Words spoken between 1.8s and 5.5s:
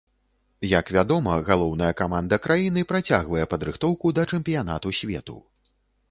каманда краіны працягвае падрыхтоўку да чэмпіянату свету.